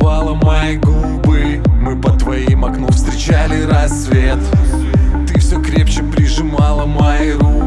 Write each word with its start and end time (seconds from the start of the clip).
целовала 0.00 0.34
мои 0.34 0.76
губы. 0.76 1.62
Мы 1.80 2.00
под 2.00 2.18
твоим 2.18 2.64
окном 2.64 2.90
встречали 2.90 3.62
рассвет. 3.62 4.38
Ты 5.28 5.38
все 5.38 5.60
крепче 5.60 6.02
прижимала 6.02 6.86
мои 6.86 7.32
руки 7.32 7.59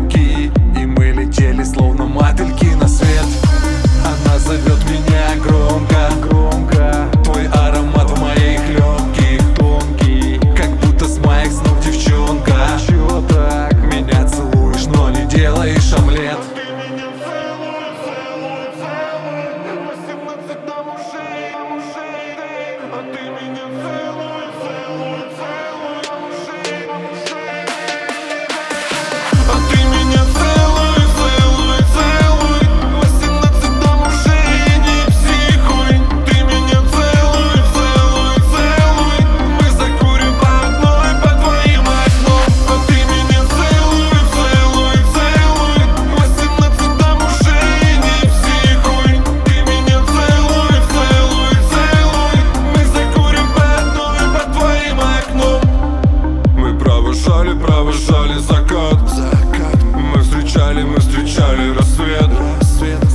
гуляли, 60.73 60.85
мы 60.85 60.99
встречали 60.99 61.75
рассвет 61.75 62.29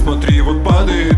Смотри, 0.03 0.41
вот 0.41 0.64
падает. 0.64 1.17